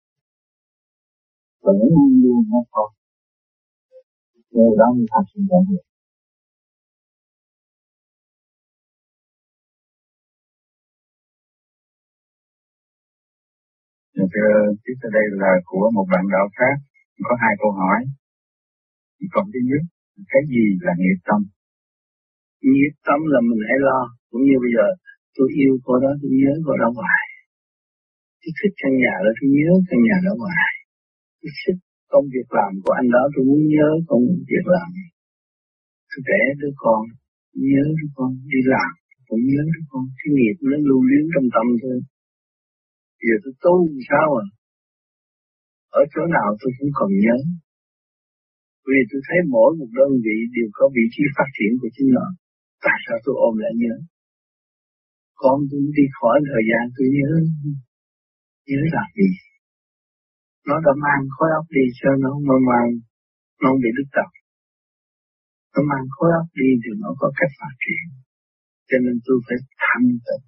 [1.63, 2.89] Và những nguyên nhiên nó thôi.
[4.51, 5.83] Người đó mới thật sự có được
[14.33, 14.53] Thưa,
[14.83, 16.90] tiếp theo đây là của một bạn đạo khác,
[17.27, 17.99] có hai câu hỏi.
[19.33, 19.83] còn thứ nhất,
[20.31, 21.39] cái gì là nghiệp tâm?
[22.71, 24.87] Nghiệp tâm là mình hãy lo, cũng như bây giờ
[25.35, 27.25] tôi yêu cô đó, tôi nhớ cô đó hoài.
[28.41, 30.71] Tôi thích căn nhà đó, tôi nhớ căn nhà đó hoài.
[31.39, 31.79] Tôi thích
[32.13, 34.89] công việc làm của anh đó, tôi muốn nhớ công việc làm.
[36.09, 37.01] Tôi để đứa con,
[37.71, 38.91] nhớ đứa con, đi làm,
[39.27, 40.03] cũng nhớ đứa con.
[40.17, 41.97] Cái nghiệp nó lưu luyến trong tâm thôi
[43.27, 43.75] giờ tôi tu
[44.09, 44.45] sao à
[45.99, 47.37] ở chỗ nào tôi cũng còn nhớ.
[48.87, 52.09] Vì tôi thấy mỗi một đơn vị đều có vị trí phát triển của chính
[52.17, 52.27] nó.
[52.85, 53.95] Tại sao tôi ôm lại nhớ?
[55.41, 57.31] Con tôi đi khỏi thời gian tôi nhớ.
[58.69, 59.29] Nhớ làm gì?
[60.67, 62.89] Nó đã mang khối óc đi cho nó mà mang,
[63.61, 64.29] nó không bị đứt tập
[65.73, 68.05] nó mang khối óc đi thì nó có cách phát triển.
[68.89, 70.45] Cho nên tôi phải thanh tịnh.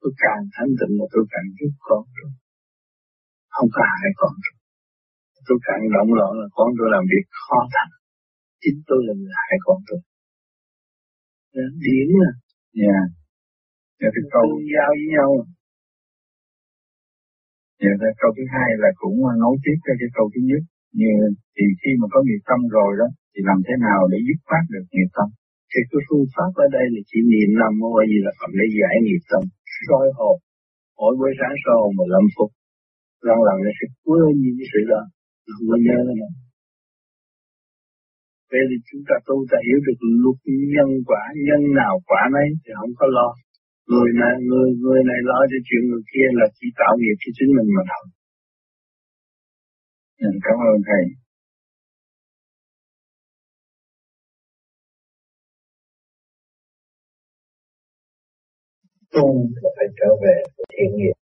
[0.00, 2.30] Tôi càng thanh tịnh là tôi càng giúp con tôi
[3.56, 4.54] không có hại con tôi
[5.46, 7.92] tôi càng động loạn là con tôi làm việc khó thành
[8.62, 10.00] chính tôi là người hại con tôi.
[11.84, 12.32] Điển à.
[12.82, 12.98] Dạ.
[14.00, 15.30] Dạ cái câu giao với nhau.
[17.82, 20.62] Dạ cái câu thứ hai là cũng nối tiếp cho cái câu thứ nhất.
[20.98, 21.10] Như
[21.54, 24.64] thì khi mà có nghiệp tâm rồi đó thì làm thế nào để dứt phát
[24.72, 25.28] được nghiệp tâm?
[25.70, 28.66] Thì cái phương pháp ở đây là chỉ niệm năm mô gì là phẩm để
[28.80, 29.42] giải nghiệp tâm.
[29.86, 30.36] Soi hồn.
[30.98, 32.50] Mỗi buổi sáng soi hồn 15 phút
[33.26, 35.02] lần lần nó sẽ quên những cái sự đó
[35.54, 36.30] không có nhớ nữa
[38.50, 40.38] thế thì chúng ta tu ta hiểu được luật
[40.74, 43.28] nhân quả, nhân nào quả nấy thì không có lo.
[43.92, 47.30] Người này, người, người này lo cho chuyện người kia là chỉ tạo nghiệp cho
[47.38, 48.04] chính mình mà thôi.
[50.20, 51.04] Dạ, cảm ơn Thầy.
[59.14, 59.28] tu
[59.62, 61.16] là phải trở về với thiện nghiệp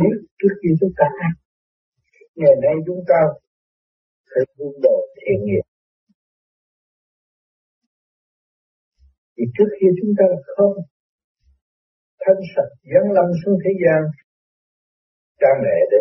[0.00, 1.32] biết trước khi chúng ta ăn.
[2.40, 3.20] Ngày nay chúng ta
[4.30, 5.66] phải buông đồ thiện nghiệp
[9.34, 10.74] thì trước khi chúng ta không
[12.22, 14.00] thanh sạch dấn lâm xuống thế gian,
[15.40, 15.98] cha mẹ để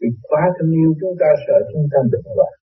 [0.00, 2.54] vì quá thương yêu chúng ta, sợ chúng ta bệnh hoạn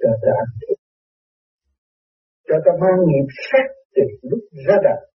[0.00, 0.78] cho ta ăn thịt.
[2.48, 5.11] Cho ta mang nghiệp sát từ lúc ra đời.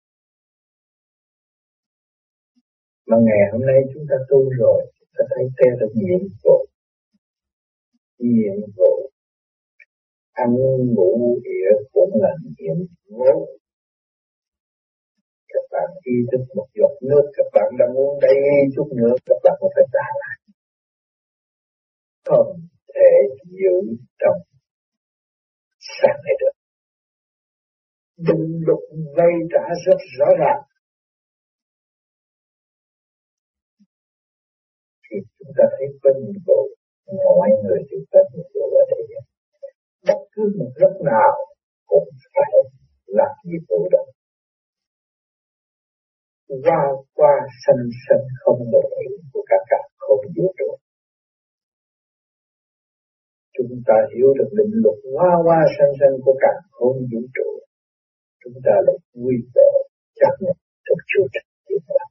[3.08, 6.58] Mà ngày hôm nay chúng ta tu rồi, chúng ta thấy theo được nhiệm vụ.
[8.18, 8.92] Nhiệm vụ
[10.32, 10.50] ăn
[10.94, 12.78] ngủ địa cũng là nhiệm
[13.10, 13.34] vụ.
[15.52, 18.36] Các bạn đi thức một giọt nước, các bạn đang uống đây
[18.76, 20.36] chút nữa, các bạn có phải trả lại.
[22.24, 22.60] Không
[22.94, 23.10] thể
[23.44, 24.38] giữ trong
[25.98, 26.54] sáng này được
[28.28, 28.80] Đừng lục
[29.16, 30.62] vây trả rất rõ ràng
[35.46, 35.86] chúng ta thấy
[36.22, 36.60] nhiệm vụ
[37.26, 39.02] mọi người chúng ta nhiệm vụ ở đây
[40.06, 41.32] bất cứ một lúc nào
[41.86, 42.52] cũng phải
[43.06, 44.02] làm nhiệm vụ đó.
[46.64, 46.80] Qua
[47.14, 47.32] qua
[47.66, 48.90] sanh sanh không đổi
[49.32, 50.70] của các cả không vũ trụ
[53.56, 57.50] chúng ta hiểu được định luật hoa hoa sanh sanh của cả không vũ trụ
[58.44, 59.70] chúng ta lại quy vẻ
[60.18, 60.56] chấp nhận
[60.86, 62.04] trong chúa trạch tiến hóa.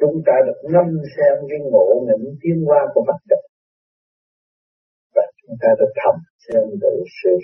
[0.00, 3.42] Chúng ta được ngâm xem cái ngộ nghĩnh tiến hóa của mặt đất.
[5.14, 7.34] Và chúng ta được thầm xem được sự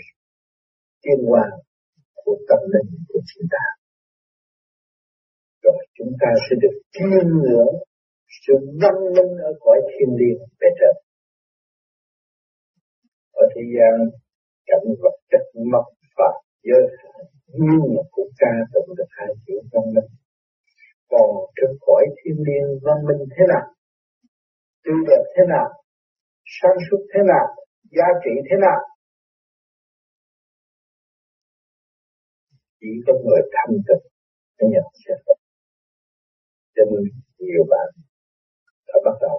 [1.03, 1.45] tiến hóa
[2.25, 3.65] của tâm linh của chúng ta.
[5.63, 7.75] Rồi chúng ta sẽ được chiêm ngưỡng
[8.47, 10.95] sự văn minh ở cõi thiên liên về trời
[13.33, 13.95] Ở thế gian,
[14.67, 16.37] cảnh vật chất mập phạm,
[16.69, 20.11] giới hạn, nhưng mà cũng ca tụng được hai chữ văn minh.
[21.13, 23.65] Còn trên cõi thiên liên văn minh thế nào?
[24.85, 25.69] Tươi đẹp thế nào?
[26.57, 27.47] Sáng suốt thế nào?
[27.97, 28.81] Giá trị thế nào?
[32.81, 34.05] Chỉ có người thanh tịnh
[34.57, 35.39] mới nhận xét được.
[36.75, 37.03] Cho nên
[37.39, 37.89] nhiều bạn
[38.89, 39.39] đã bắt đầu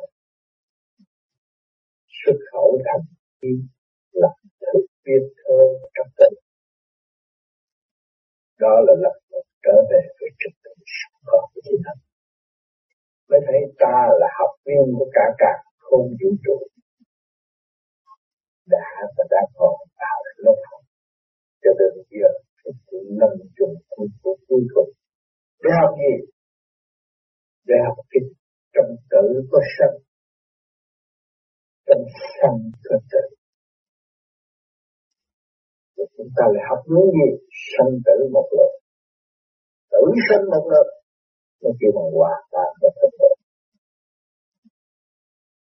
[2.19, 3.05] xuất khẩu thành
[3.41, 3.57] kim
[4.11, 4.29] là
[4.61, 5.57] thức viên thơ
[5.95, 6.35] trong tình
[8.59, 9.15] đó là lập
[9.63, 10.62] trở về với trực
[11.27, 11.97] còn cái gì hết.
[13.29, 15.53] Mới thấy ta là học viên của cả cả
[15.85, 16.57] không vũ trụ.
[18.73, 20.81] Đã và đã còn tạo ra lớp học.
[21.63, 22.31] Cho đến giờ
[22.91, 24.91] sự nâng chung cuối của cuối cùng.
[25.63, 26.15] Để học gì?
[27.67, 28.21] Để học cái
[28.73, 29.97] trong tử có sanh
[31.87, 32.03] trong
[32.35, 33.23] sanh có tử.
[36.17, 37.29] Chúng ta lại học những gì?
[37.71, 38.82] Sanh tử một lần
[39.93, 40.87] tử sinh một lượt
[41.61, 43.31] nó kêu bằng hòa tan và thật độ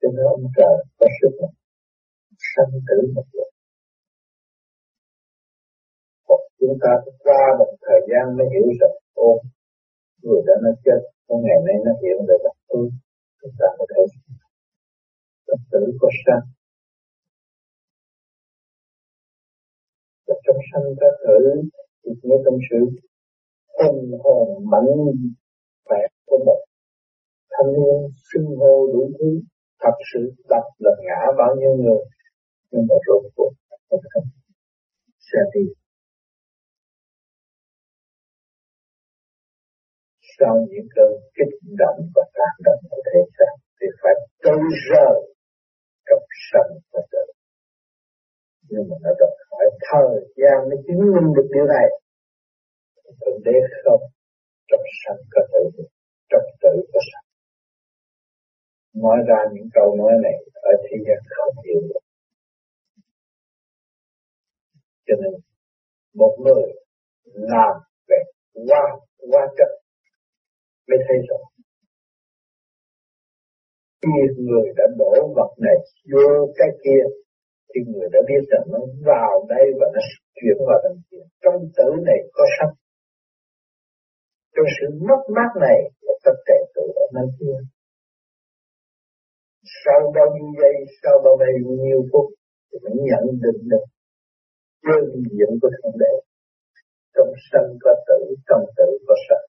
[0.01, 1.57] cho nên ông trời có sức mạnh.
[2.51, 3.51] Sanh tử một lượt
[6.27, 6.93] Còn chúng ta
[7.25, 9.31] qua một thời gian mới hiểu rằng ô
[10.23, 12.81] người đã nó chết một ngày nay nó hiện được là ừ,
[13.41, 14.03] chúng ta có thể
[15.47, 16.45] tập tử có sanh
[20.27, 21.39] và trong sanh ta thử
[22.03, 22.81] thì nghĩa tâm sự
[23.79, 24.91] tâm hồn mạnh
[25.85, 26.61] khỏe của một
[27.53, 27.99] thanh niên
[28.29, 29.31] xưng hô đủ thứ,
[29.83, 32.05] thật sự đập là ngã bao nhiêu người.
[32.70, 33.53] Nhưng mà rốt cuộc,
[33.91, 34.20] không thể
[35.29, 35.64] sẽ đi.
[40.39, 45.16] Sau những cơn kích động và tác động của thế gian, thì phải trôi rời
[46.07, 46.22] trong
[46.53, 47.35] sân và tử
[48.70, 51.87] nhưng mà nó đòi hỏi thời gian mới chứng minh được điều này
[53.21, 54.03] thượng đế không?
[54.69, 55.63] Trong sạch có tử
[56.31, 57.27] trong tử có sạch
[58.95, 62.05] nói ra những câu nói này ở thế gian không hiểu được.
[65.07, 65.33] Cho nên,
[66.15, 66.65] một người
[67.25, 67.75] làm
[68.09, 68.21] về
[68.69, 68.85] qua
[69.31, 69.71] qua chất
[70.89, 71.41] mới thấy rõ.
[74.03, 75.79] Khi người đã đổ vật này
[76.13, 77.05] vô cái kia,
[77.71, 80.01] thì người đã biết rằng nó vào đây và nó
[80.35, 82.71] chuyển vào đằng kia trong tử này có sắc
[84.55, 87.59] trong sự mất mát này là tất cả tự ở nơi kia.
[89.83, 91.35] Sau bao nhiêu giây, sau bao
[91.87, 92.27] nhiêu phút,
[92.69, 93.85] thì mới nhận định được
[94.87, 96.13] đơn diện của thượng đế.
[97.15, 99.43] Trong sân có tử, trong tử có sân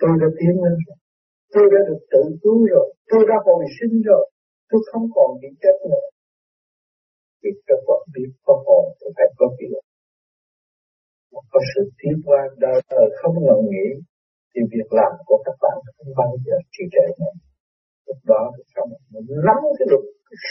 [0.00, 0.98] tôi đã tiến lên rồi.
[1.54, 2.86] Tôi đã được tự cứu rồi.
[3.10, 4.24] Tôi đã hồi sinh rồi.
[4.70, 6.06] Tôi không còn bị chết nữa.
[7.42, 9.89] Vì các bạn biết có hồn thì phải có việc
[11.52, 13.88] có sự tiến qua đời đời không ngừng nghỉ
[14.52, 17.34] thì việc làm của các bạn không bao giờ trì trệ nữa.
[18.06, 20.04] Lúc đó thì xong mình nắm cái luật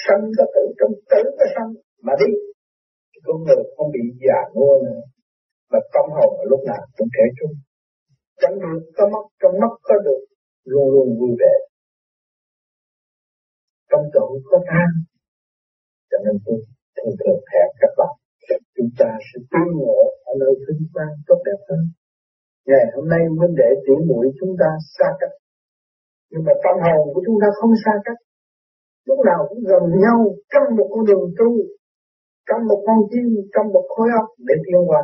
[0.04, 1.68] săn cái tự trong tử cái sân
[2.06, 2.32] mà đi.
[3.12, 5.02] Thì con người không bị già nua nữa,
[5.72, 7.54] mà tâm hồn ở lúc nào cũng trẻ trung.
[8.42, 10.22] Chẳng được có mất, trong mắt có được,
[10.72, 11.56] luôn luôn vui vẻ.
[13.90, 14.90] Trong tội có than
[16.12, 16.58] cho nên tôi
[16.96, 18.14] thường thường hẹn các bạn
[18.76, 21.82] chúng ta sẽ tương ngộ ở nơi vinh quang tốt đẹp hơn
[22.70, 25.36] ngày hôm nay vấn đề tiểu mũi chúng ta xa cách
[26.32, 28.20] nhưng mà tâm hồn của chúng ta không xa cách
[29.10, 30.18] lúc nào cũng gần nhau
[30.54, 31.50] trong một con đường tu
[32.48, 35.02] trong một con tim trong một khối óc để tiến hóa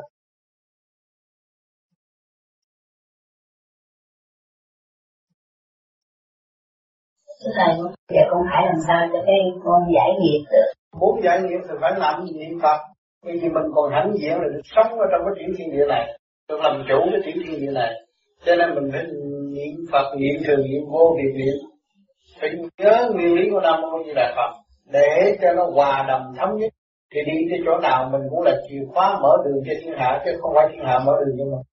[7.45, 7.75] Thưa Thầy,
[8.13, 10.99] giờ con phải làm sao cho cái con giải nghiệp được?
[10.99, 12.94] Muốn giải nghiệp thì phải làm niệm Phật.
[13.25, 16.19] Vì thì mình còn hãnh diện là sống ở trong cái chuyển thiên địa này.
[16.49, 17.93] Được làm chủ cái chuyển thiên địa này.
[18.45, 19.03] Cho nên mình phải
[19.55, 21.55] niệm Phật, niệm thường, niệm vô niệm niệm.
[22.41, 24.61] Phải nhớ nguyên lý của Nam Mô Di Đà Phật.
[24.91, 26.73] Để cho nó hòa đồng thống nhất.
[27.13, 30.21] Thì đi tới chỗ nào mình cũng là chìa khóa mở đường cho thiên hạ,
[30.25, 31.63] chứ không phải thiên hạ mở đường cho mình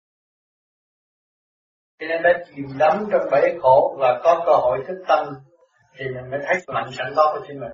[2.02, 5.26] cho nên đã chìm đắm trong bể khổ và có cơ hội thức tâm
[5.98, 7.72] thì mình mới thấy mạnh sẵn có của chính mình